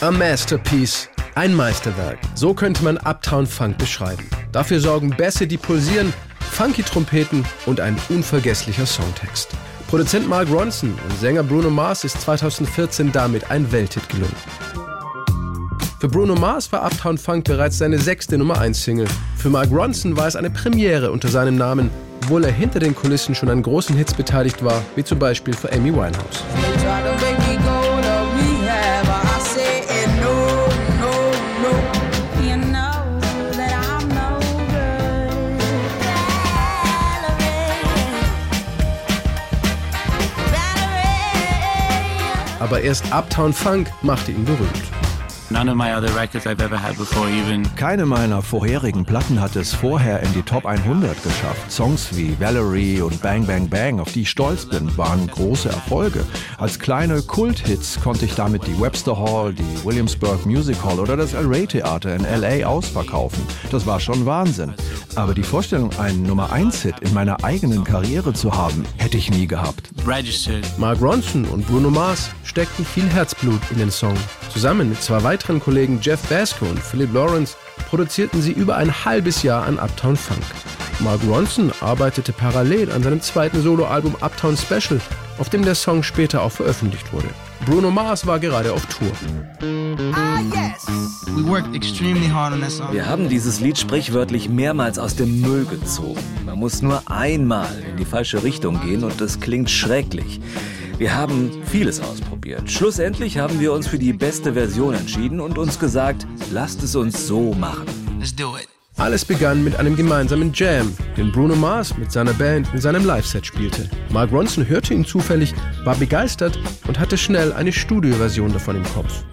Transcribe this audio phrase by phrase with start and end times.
[0.00, 1.08] A Masterpiece.
[1.34, 2.18] Ein Meisterwerk.
[2.34, 4.28] So könnte man Uptown Funk beschreiben.
[4.52, 6.12] Dafür sorgen Bässe, die pulsieren,
[6.52, 9.50] funky Trompeten und ein unvergesslicher Songtext.
[9.88, 14.63] Produzent Mark Ronson und Sänger Bruno Mars ist 2014 damit ein Welthit gelungen.
[16.04, 19.08] Für Bruno Mars war Uptown Funk bereits seine sechste Nummer 1 Single.
[19.38, 21.88] Für Mark Ronson war es eine Premiere unter seinem Namen,
[22.22, 25.72] obwohl er hinter den Kulissen schon an großen Hits beteiligt war, wie zum Beispiel für
[25.72, 26.44] Amy Winehouse.
[42.60, 45.03] Aber erst Uptown Funk machte ihn berühmt.
[47.76, 51.70] Keine meiner vorherigen Platten hat es vorher in die Top 100 geschafft.
[51.70, 56.24] Songs wie Valerie und Bang Bang Bang, auf die ich stolz bin, waren große Erfolge.
[56.58, 61.34] Als kleine Kulthits konnte ich damit die Webster Hall, die Williamsburg Music Hall oder das
[61.34, 63.46] El Rey Theater in LA ausverkaufen.
[63.70, 64.74] Das war schon Wahnsinn.
[65.14, 69.30] Aber die Vorstellung, einen Nummer 1 Hit in meiner eigenen Karriere zu haben, hätte ich
[69.30, 69.90] nie gehabt.
[70.04, 70.66] Registered.
[70.78, 74.16] Mark Ronson und Bruno Mars steckten viel Herzblut in den Song.
[74.52, 77.56] Zusammen mit zwei weiteren Kollegen Jeff Basco und Philip Lawrence
[77.88, 80.42] produzierten sie über ein halbes Jahr an Uptown Funk.
[81.00, 85.00] Mark Ronson arbeitete parallel an seinem zweiten Soloalbum Uptown Special,
[85.38, 87.28] auf dem der Song später auch veröffentlicht wurde.
[87.66, 89.10] Bruno Mars war gerade auf Tour.
[92.92, 96.20] Wir haben dieses Lied sprichwörtlich mehrmals aus dem Müll gezogen.
[96.44, 100.40] Man muss nur einmal in die falsche Richtung gehen und es klingt schrecklich.
[100.98, 102.70] Wir haben vieles ausprobiert.
[102.70, 107.26] Schlussendlich haben wir uns für die beste Version entschieden und uns gesagt, lasst es uns
[107.26, 107.86] so machen.
[108.96, 113.44] Alles begann mit einem gemeinsamen Jam, den Bruno Mars mit seiner Band in seinem Live-Set
[113.44, 113.90] spielte.
[114.10, 119.24] Mark Ronson hörte ihn zufällig, war begeistert und hatte schnell eine Studioversion davon im Kopf.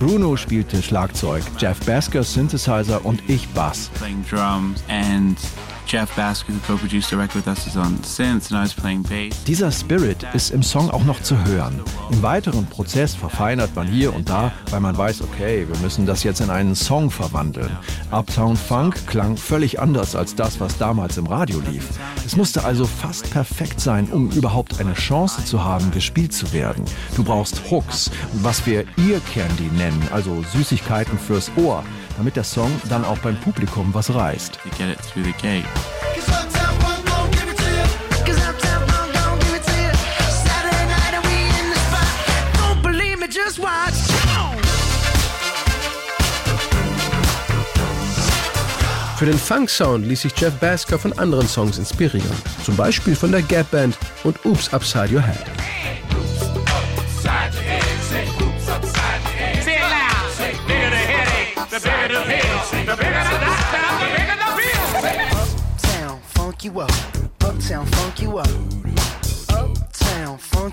[0.00, 3.88] Bruno spielte Schlagzeug, Jeff Basker Synthesizer und ich Bass.
[5.92, 9.02] Jeff Basker, who co-produced the record with us, is on synths and I was playing
[9.02, 9.44] bass.
[9.44, 11.82] Dieser Spirit ist im Song auch noch zu hören.
[12.10, 16.22] Im weiteren Prozess verfeinert man hier und da, weil man weiß, okay, wir müssen das
[16.22, 17.76] jetzt in einen Song verwandeln.
[18.10, 21.90] Uptown Funk klang völlig anders als das, was damals im Radio lief.
[22.24, 26.86] Es musste also fast perfekt sein, um überhaupt eine Chance zu haben, gespielt zu werden.
[27.16, 31.84] Du brauchst Hooks, was wir Ear Candy nennen, also Süßigkeiten fürs Ohr
[32.16, 34.58] damit der Song dann auch beim Publikum was reißt.
[49.22, 52.26] Für den Funk-Sound ließ sich Jeff Basker von anderen Songs inspirieren,
[52.64, 55.81] zum Beispiel von der Gap Band und Oops Upside Your Head.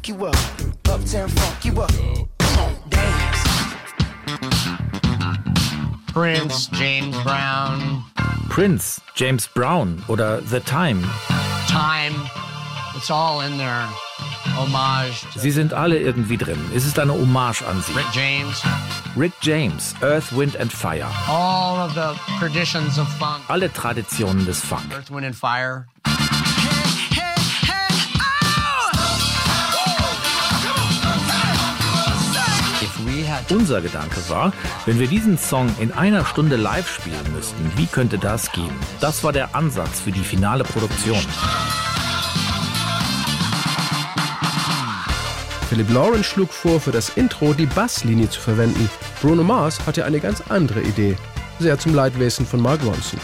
[0.10, 0.36] You up,
[0.90, 1.92] uptown funk you up.
[2.40, 3.38] Come on, dance.
[6.12, 8.04] Prince, James Brown.
[8.50, 11.04] Prince, James Brown oder The Time.
[11.68, 12.16] Time.
[12.96, 13.88] It's all in there.
[14.56, 15.28] Hommage.
[15.38, 16.58] Sie sind alle irgendwie drin.
[16.76, 17.94] Es ist eine Hommage an sie.
[17.94, 18.64] Rick James.
[19.16, 21.08] Rick James, Earth, Wind and Fire.
[21.28, 23.44] All of the traditions of funk.
[23.48, 24.92] Alle Traditionen des Funk.
[24.92, 25.86] Earth, Wind and Fire.
[33.50, 34.54] Unser Gedanke war,
[34.86, 38.70] wenn wir diesen Song in einer Stunde live spielen müssten, wie könnte das gehen?
[39.02, 41.20] Das war der Ansatz für die finale Produktion.
[45.70, 48.90] Philip Lawrence schlug vor, für das Intro die Basslinie zu verwenden.
[49.22, 51.18] Bruno Mars hatte eine ganz andere Idee,
[51.60, 53.20] sehr zum Leidwesen von Mark Ronson.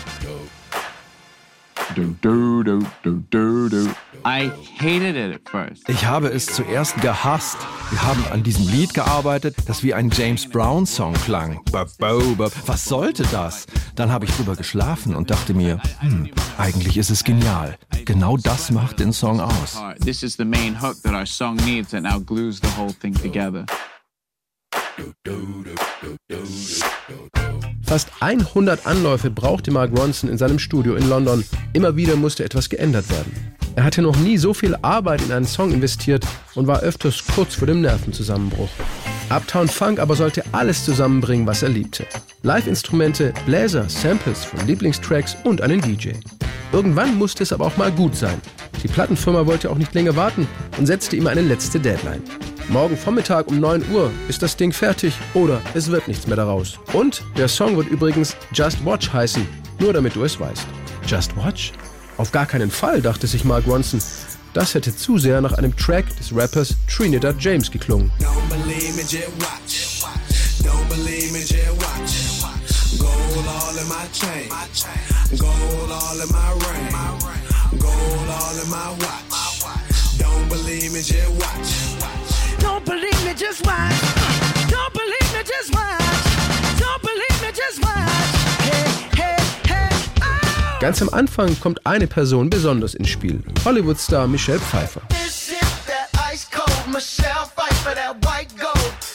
[5.87, 7.57] Ich habe es zuerst gehasst.
[7.91, 11.59] Wir haben an diesem Lied gearbeitet, das wie ein James Brown Song klang.
[11.71, 13.67] Was sollte das?
[13.95, 17.77] Dann habe ich drüber geschlafen und dachte mir, hm, eigentlich ist es genial.
[18.05, 19.79] Genau das macht den Song aus.
[20.03, 23.13] This is the main hook that our song needs that now glues the whole thing
[23.13, 23.65] together.
[27.83, 31.45] Fast 100 Anläufe brauchte Mark Ronson in seinem Studio in London.
[31.73, 33.54] Immer wieder musste etwas geändert werden.
[33.75, 36.25] Er hatte noch nie so viel Arbeit in einen Song investiert
[36.55, 38.69] und war öfters kurz vor dem Nervenzusammenbruch.
[39.29, 42.05] Uptown Funk aber sollte alles zusammenbringen, was er liebte.
[42.43, 46.11] Live-Instrumente, Bläser, Samples von Lieblingstracks und einen DJ.
[46.71, 48.41] Irgendwann musste es aber auch mal gut sein.
[48.81, 50.47] Die Plattenfirma wollte auch nicht länger warten
[50.77, 52.21] und setzte ihm eine letzte Deadline.
[52.69, 56.79] Morgen Vormittag um 9 Uhr ist das Ding fertig oder es wird nichts mehr daraus.
[56.93, 59.45] Und der Song wird übrigens Just Watch heißen,
[59.79, 60.65] nur damit du es weißt.
[61.07, 61.73] Just Watch?
[62.17, 64.01] Auf gar keinen Fall, dachte sich Mark Ronson.
[64.53, 68.09] Das hätte zu sehr nach einem Track des Rappers Trinidad James geklungen.
[68.19, 68.49] Don't
[82.83, 83.93] believe me, just watch.
[84.69, 86.04] Don't believe me, just watch.
[90.85, 93.41] Ganz am Anfang kommt eine Person besonders ins Spiel.
[93.65, 95.01] Hollywood-Star Michelle Pfeiffer.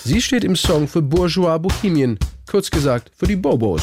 [0.03, 2.19] Sie steht im Song für Bourgeois Bohemien,
[2.51, 3.83] kurz gesagt für die Bobos.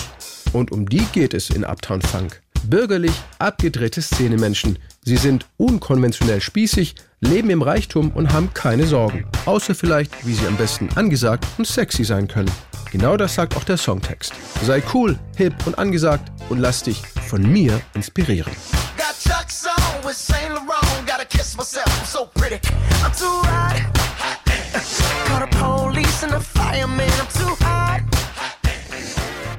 [0.51, 2.41] Und um die geht es in Uptown Funk.
[2.65, 4.79] Bürgerlich abgedrehte Szenemenschen.
[5.05, 9.25] Sie sind unkonventionell spießig, leben im Reichtum und haben keine Sorgen.
[9.45, 12.51] Außer vielleicht, wie sie am besten angesagt und sexy sein können.
[12.91, 14.33] Genau das sagt auch der Songtext.
[14.63, 18.51] Sei cool, hip und angesagt und lass dich von mir inspirieren.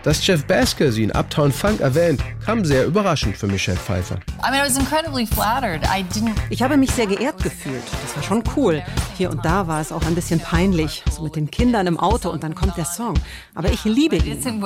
[0.03, 4.17] Dass Jeff Basker sie in Uptown Funk erwähnt, kam sehr überraschend für Michelle Pfeiffer.
[4.45, 5.83] I mean, I was incredibly flattered.
[5.85, 6.35] I didn't.
[6.50, 7.83] Ich habe mich sehr geehrt gefühlt.
[8.03, 8.83] Das war schon cool.
[9.17, 12.31] Hier und da war es auch ein bisschen peinlich, so mit den Kindern im Auto
[12.31, 13.15] und dann kommt der Song.
[13.55, 14.65] Aber ich liebe ihn.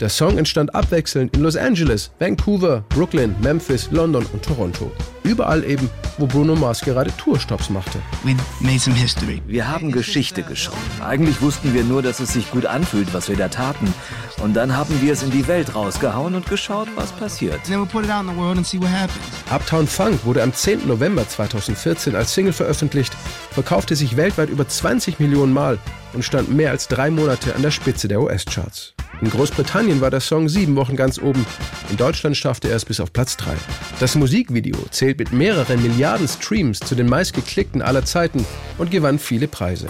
[0.00, 4.90] Der Song entstand abwechselnd in Los Angeles, Vancouver, Brooklyn, Memphis, London und Toronto.
[5.30, 5.88] Überall eben,
[6.18, 8.00] wo Bruno Mars gerade Tourstops machte.
[8.24, 9.40] We made some history.
[9.46, 10.80] Wir haben Geschichte geschrieben.
[11.06, 13.94] Eigentlich wussten wir nur, dass es sich gut anfühlt, was wir da taten.
[14.42, 17.62] Und dann haben wir es in die Welt rausgehauen und geschaut, was passiert.
[17.62, 19.20] Then we put it out in the world and see what happens.
[19.52, 20.88] Uptown Funk wurde am 10.
[20.88, 23.12] November 2014 als Single veröffentlicht,
[23.52, 25.78] verkaufte sich weltweit über 20 Millionen Mal
[26.12, 28.94] und stand mehr als drei Monate an der Spitze der US-Charts.
[29.20, 31.44] In Großbritannien war der Song sieben Wochen ganz oben.
[31.90, 33.52] In Deutschland schaffte er es bis auf Platz 3.
[33.98, 38.46] Das Musikvideo zählt mit mehreren Milliarden Streams zu den meistgeklickten aller Zeiten
[38.78, 39.88] und gewann viele Preise.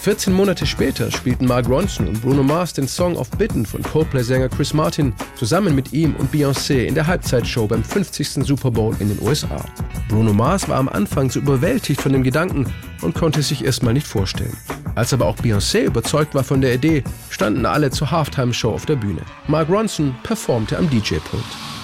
[0.00, 4.48] 14 Monate später spielten Mark Ronson und Bruno Mars den Song auf Bitten von Coldplay-Sänger
[4.48, 8.46] Chris Martin zusammen mit ihm und Beyoncé in der Halbzeitshow beim 50.
[8.46, 9.64] Super Bowl in den USA.
[10.08, 12.72] Bruno Mars war am Anfang so überwältigt von dem Gedanken
[13.02, 14.56] und konnte es sich erstmal nicht vorstellen.
[14.98, 18.96] Als aber auch Beyoncé überzeugt war von der Idee, standen alle zur Halftime-Show auf der
[18.96, 19.20] Bühne.
[19.46, 21.77] Mark Ronson performte am DJ-Pult.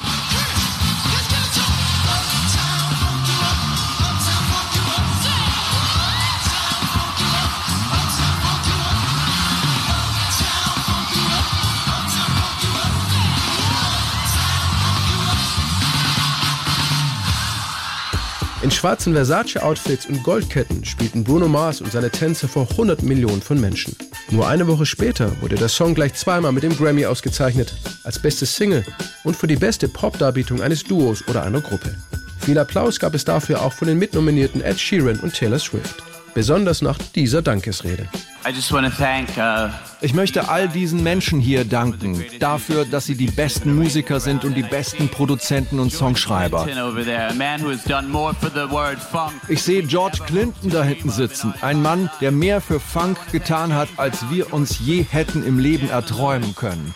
[18.64, 23.60] In schwarzen Versace-Outfits und Goldketten spielten Bruno Mars und seine Tänzer vor 100 Millionen von
[23.60, 23.94] Menschen.
[24.30, 27.74] Nur eine Woche später wurde der Song gleich zweimal mit dem Grammy ausgezeichnet,
[28.04, 28.82] als beste Single
[29.22, 31.94] und für die beste Pop-Darbietung eines Duos oder einer Gruppe.
[32.40, 36.02] Viel Applaus gab es dafür auch von den Mitnominierten Ed Sheeran und Taylor Swift.
[36.34, 38.08] Besonders nach dieser Dankesrede.
[38.46, 39.70] I just want to thank uh,
[40.02, 44.54] Ich möchte all diesen Menschen hier danken, dafür, dass sie die besten Musiker sind und
[44.54, 46.66] die besten Produzenten und Songschreiber.
[46.66, 49.32] Tim over there, a man who has done more for the word funk.
[49.48, 53.88] Ich sehe George Clinton da hinten sitzen, ein Mann, der mehr für Funk getan hat,
[53.96, 56.94] als wir uns je hätten im Leben erträumen können.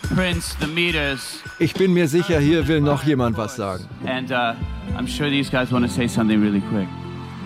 [1.57, 3.85] Ich bin mir sicher, hier will noch jemand was sagen.
[4.05, 4.53] and uh,
[4.97, 6.87] I'm sure these guys want to say something really quick.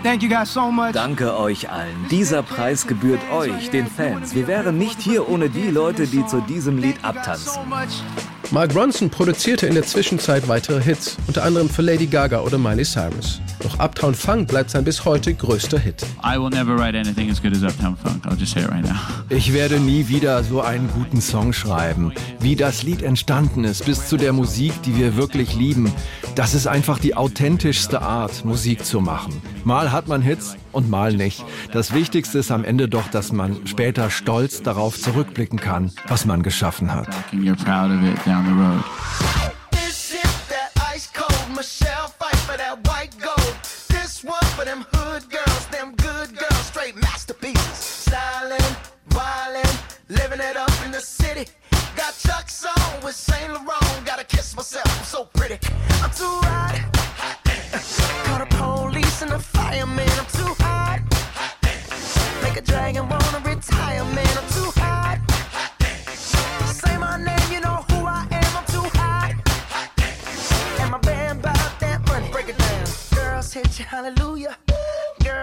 [0.03, 0.91] Thank you guys so much.
[0.91, 2.07] Danke euch allen.
[2.11, 4.35] Dieser Preis gebührt euch, den Fans.
[4.35, 7.61] Wir wären nicht hier ohne die Leute, die zu diesem Lied abtanzen.
[8.53, 12.85] Mark Ronson produzierte in der Zwischenzeit weitere Hits, unter anderem für Lady Gaga oder Miley
[12.85, 13.41] Cyrus.
[13.63, 16.05] Doch Uptown Funk bleibt sein bis heute größter Hit.
[19.29, 24.07] Ich werde nie wieder so einen guten Song schreiben, wie das Lied entstanden ist, bis
[24.07, 25.91] zu der Musik, die wir wirklich lieben.
[26.35, 29.33] Das ist einfach die authentischste Art, Musik zu machen.
[29.63, 31.45] Mal hat man Hits und mal nicht.
[31.71, 36.43] Das Wichtigste ist am Ende doch, dass man später stolz darauf zurückblicken kann, was man
[36.43, 37.07] geschaffen hat.
[37.31, 38.83] And you're proud of it down the road.
[39.71, 43.55] This is that ice cold Michelle Pfeiffer, that white gold.
[43.89, 47.77] This one for them hood girls, them good girls, straight masterpieces.
[47.77, 48.75] Styling,
[49.09, 49.77] wildin',
[50.09, 51.47] living it up in the city.
[51.95, 54.05] Got Chuck's on with Saint Laurent.
[54.05, 55.59] Gotta kiss myself, I'm so pretty.
[56.01, 56.92] I'm too hot.